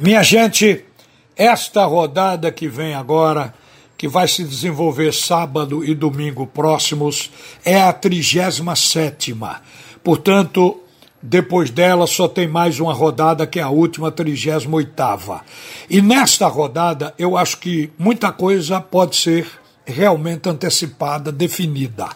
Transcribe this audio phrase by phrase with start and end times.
[0.00, 0.84] Minha gente,
[1.36, 3.54] esta rodada que vem agora,
[3.96, 7.30] que vai se desenvolver sábado e domingo próximos,
[7.64, 9.36] é a 37.
[10.02, 10.80] Portanto,
[11.22, 14.90] depois dela só tem mais uma rodada que é a última, 38.
[15.88, 19.46] E nesta rodada eu acho que muita coisa pode ser
[19.86, 22.08] realmente antecipada, definida.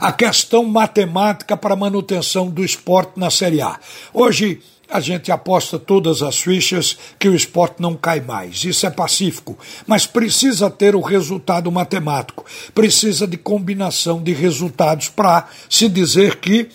[0.00, 3.78] A questão matemática para manutenção do esporte na Série A.
[4.12, 4.60] Hoje
[4.90, 8.64] a gente aposta todas as fichas que o esporte não cai mais.
[8.64, 9.56] Isso é pacífico.
[9.86, 12.44] Mas precisa ter o resultado matemático.
[12.74, 16.68] Precisa de combinação de resultados para se dizer que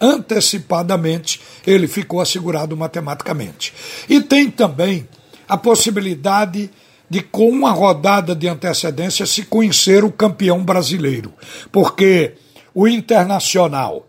[0.00, 3.72] antecipadamente ele ficou assegurado matematicamente.
[4.08, 5.08] E tem também
[5.48, 6.70] a possibilidade
[7.08, 11.32] de, com uma rodada de antecedência, se conhecer o campeão brasileiro.
[11.72, 12.34] Porque
[12.74, 14.05] o Internacional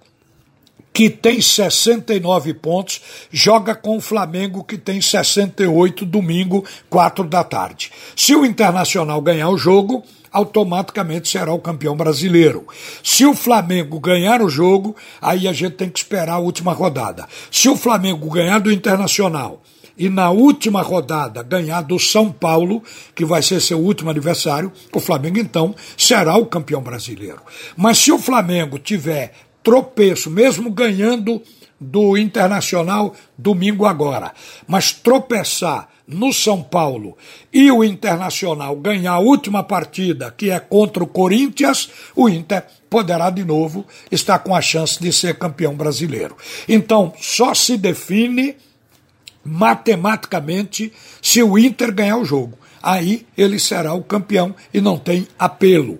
[0.97, 2.99] que tem 69 pontos,
[3.31, 7.91] joga com o Flamengo, que tem 68, domingo, 4 da tarde.
[8.15, 12.65] Se o Internacional ganhar o jogo, automaticamente será o campeão brasileiro.
[13.03, 17.27] Se o Flamengo ganhar o jogo, aí a gente tem que esperar a última rodada.
[17.51, 19.61] Se o Flamengo ganhar do Internacional
[19.95, 22.81] e na última rodada ganhar do São Paulo,
[23.13, 27.41] que vai ser seu último adversário, o Flamengo então será o campeão brasileiro.
[27.75, 29.33] Mas se o Flamengo tiver
[29.67, 31.41] tropeço, mesmo ganhando
[31.77, 34.33] do Internacional domingo agora,
[34.65, 37.17] mas tropeçar no São Paulo
[37.51, 43.29] e o Internacional ganhar a última partida, que é contra o Corinthians, o Inter poderá
[43.29, 46.37] de novo estar com a chance de ser campeão brasileiro.
[46.65, 48.55] Então, só se define
[49.43, 52.57] matematicamente se o Inter ganhar o jogo.
[52.81, 55.99] Aí ele será o campeão e não tem apelo.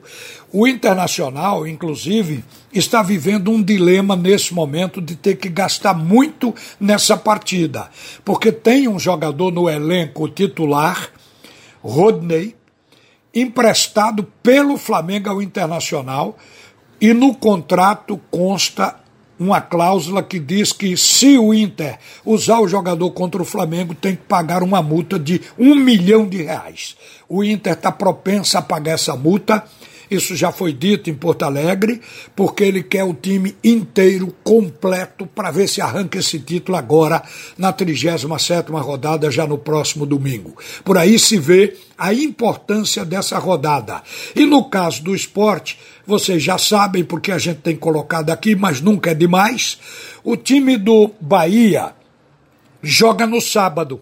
[0.52, 7.18] O Internacional, inclusive, está vivendo um dilema nesse momento de ter que gastar muito nessa
[7.18, 7.90] partida,
[8.24, 11.10] porque tem um jogador no elenco titular,
[11.84, 12.56] Rodney,
[13.34, 16.38] emprestado pelo Flamengo ao Internacional,
[17.00, 18.96] e no contrato consta
[19.40, 24.16] uma cláusula que diz que se o Inter usar o jogador contra o Flamengo, tem
[24.16, 26.96] que pagar uma multa de um milhão de reais.
[27.30, 29.64] O Inter está propenso a pagar essa multa
[30.10, 32.02] isso já foi dito em Porto Alegre,
[32.36, 37.22] porque ele quer o time inteiro, completo, para ver se arranca esse título agora
[37.58, 40.56] na 37 rodada, já no próximo domingo.
[40.84, 44.02] Por aí se vê a importância dessa rodada.
[44.36, 48.80] E no caso do esporte, vocês já sabem, porque a gente tem colocado aqui, mas
[48.80, 49.78] nunca é demais,
[50.24, 51.94] o time do Bahia
[52.82, 54.02] joga no sábado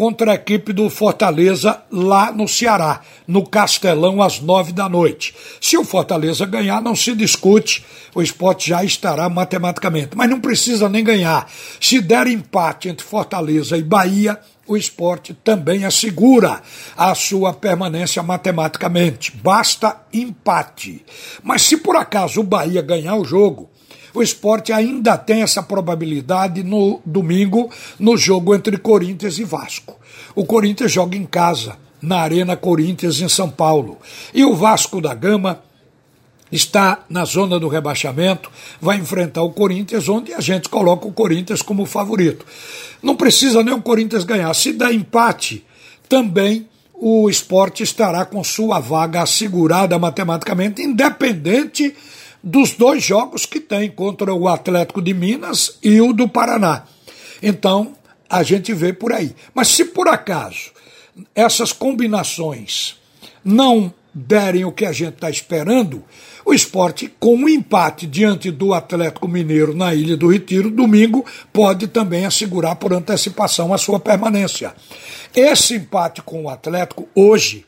[0.00, 5.34] contra a equipe do Fortaleza lá no Ceará, no Castelão, às nove da noite.
[5.60, 7.84] Se o Fortaleza ganhar, não se discute,
[8.14, 10.16] o esporte já estará matematicamente.
[10.16, 11.46] Mas não precisa nem ganhar.
[11.78, 16.62] Se der empate entre Fortaleza e Bahia, o esporte também assegura
[16.96, 19.36] a sua permanência matematicamente.
[19.36, 21.04] Basta empate.
[21.42, 23.68] Mas se por acaso o Bahia ganhar o jogo,
[24.14, 29.98] o esporte ainda tem essa probabilidade no domingo, no jogo entre Corinthians e Vasco.
[30.34, 33.98] O Corinthians joga em casa, na Arena Corinthians, em São Paulo.
[34.32, 35.62] E o Vasco da Gama
[36.50, 38.50] está na zona do rebaixamento,
[38.80, 42.44] vai enfrentar o Corinthians, onde a gente coloca o Corinthians como favorito.
[43.02, 44.52] Não precisa nem o Corinthians ganhar.
[44.54, 45.64] Se der empate,
[46.08, 51.94] também o esporte estará com sua vaga assegurada matematicamente, independente
[52.42, 56.84] dos dois jogos que tem contra o Atlético de Minas e o do Paraná.
[57.42, 57.94] Então,
[58.28, 59.34] a gente vê por aí.
[59.54, 60.70] Mas se por acaso
[61.34, 62.96] essas combinações
[63.44, 66.04] não derem o que a gente está esperando,
[66.44, 71.86] o esporte, com um empate diante do Atlético Mineiro na Ilha do Retiro, domingo, pode
[71.86, 74.74] também assegurar por antecipação a sua permanência.
[75.34, 77.64] Esse empate com o Atlético, hoje,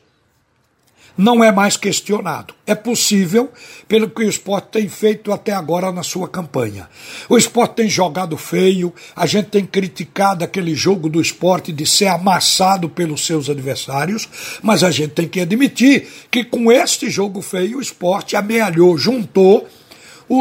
[1.17, 2.53] não é mais questionado.
[2.65, 3.51] É possível,
[3.87, 6.89] pelo que o esporte tem feito até agora na sua campanha.
[7.29, 12.07] O esporte tem jogado feio, a gente tem criticado aquele jogo do esporte de ser
[12.07, 14.27] amassado pelos seus adversários,
[14.61, 19.67] mas a gente tem que admitir que com este jogo feio o esporte amealhou, juntou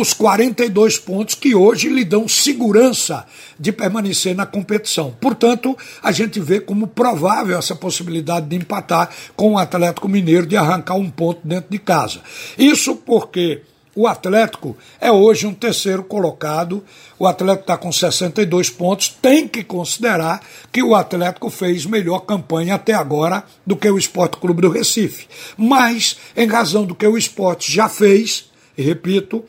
[0.00, 3.26] os 42 pontos que hoje lhe dão segurança
[3.58, 5.14] de permanecer na competição.
[5.20, 10.56] Portanto, a gente vê como provável essa possibilidade de empatar com o Atlético Mineiro de
[10.56, 12.20] arrancar um ponto dentro de casa.
[12.58, 13.62] Isso porque
[13.94, 16.82] o Atlético é hoje um terceiro colocado.
[17.18, 19.08] O Atlético está com 62 pontos.
[19.20, 20.40] Tem que considerar
[20.72, 25.26] que o Atlético fez melhor campanha até agora do que o Esporte Clube do Recife.
[25.58, 29.44] Mas, em razão do que o esporte já fez, repito,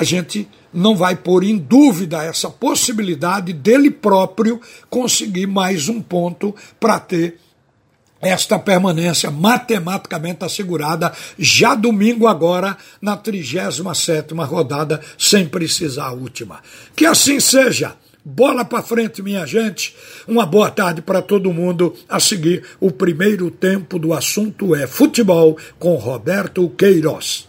[0.00, 4.58] a gente não vai pôr em dúvida essa possibilidade dele próprio
[4.88, 7.38] conseguir mais um ponto para ter
[8.18, 16.60] esta permanência matematicamente assegurada já domingo agora na 37 rodada sem precisar a última.
[16.96, 17.94] Que assim seja.
[18.24, 19.94] Bola para frente, minha gente.
[20.26, 21.94] Uma boa tarde para todo mundo.
[22.08, 27.48] A seguir, o primeiro tempo do assunto é futebol com Roberto Queiroz.